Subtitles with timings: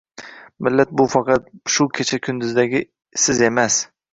[0.67, 2.85] Millat bu faqat shu kecha kunduzdagi
[3.27, 3.79] siz enas.